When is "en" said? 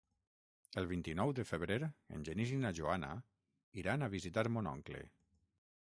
1.89-2.25